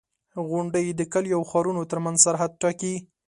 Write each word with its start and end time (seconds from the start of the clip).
•غونډۍ 0.49 0.85
د 0.93 1.01
کليو 1.13 1.35
او 1.37 1.43
ښارونو 1.49 1.81
ترمنځ 1.91 2.17
سرحد 2.25 2.51
ټاکي. 2.61 2.93